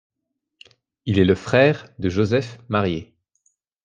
Il 1.05 1.19
est 1.19 1.25
le 1.25 1.35
frère 1.35 1.85
de 1.99 2.09
Joseph 2.09 2.57
Marier. 2.69 3.13